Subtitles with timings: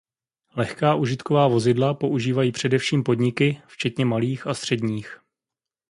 [0.55, 5.19] Lehká užitková vozidla používají především podniky, včetně malých a středních.